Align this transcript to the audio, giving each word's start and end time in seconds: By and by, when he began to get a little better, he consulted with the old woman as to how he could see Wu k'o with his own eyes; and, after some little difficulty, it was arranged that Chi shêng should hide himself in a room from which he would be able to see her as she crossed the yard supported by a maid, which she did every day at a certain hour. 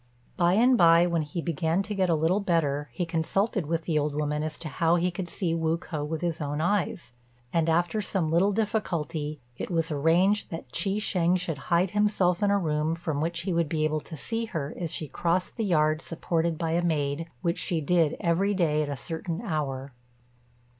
By 0.35 0.53
and 0.53 0.79
by, 0.79 1.05
when 1.05 1.21
he 1.21 1.43
began 1.43 1.83
to 1.83 1.93
get 1.93 2.09
a 2.09 2.15
little 2.15 2.39
better, 2.39 2.89
he 2.91 3.05
consulted 3.05 3.67
with 3.67 3.83
the 3.83 3.99
old 3.99 4.15
woman 4.15 4.41
as 4.41 4.57
to 4.57 4.67
how 4.67 4.95
he 4.95 5.11
could 5.11 5.29
see 5.29 5.53
Wu 5.53 5.77
k'o 5.77 6.03
with 6.03 6.21
his 6.21 6.41
own 6.41 6.59
eyes; 6.59 7.11
and, 7.53 7.69
after 7.69 8.01
some 8.01 8.27
little 8.27 8.51
difficulty, 8.51 9.39
it 9.57 9.69
was 9.69 9.91
arranged 9.91 10.49
that 10.49 10.71
Chi 10.71 10.97
shêng 10.97 11.37
should 11.37 11.59
hide 11.69 11.91
himself 11.91 12.41
in 12.41 12.49
a 12.49 12.57
room 12.57 12.95
from 12.95 13.21
which 13.21 13.41
he 13.41 13.53
would 13.53 13.69
be 13.69 13.83
able 13.83 13.99
to 13.99 14.17
see 14.17 14.45
her 14.45 14.73
as 14.79 14.91
she 14.91 15.07
crossed 15.07 15.55
the 15.55 15.63
yard 15.65 16.01
supported 16.01 16.57
by 16.57 16.71
a 16.71 16.81
maid, 16.83 17.27
which 17.43 17.59
she 17.59 17.79
did 17.79 18.17
every 18.19 18.55
day 18.55 18.81
at 18.81 18.89
a 18.89 18.97
certain 18.97 19.39
hour. 19.41 19.93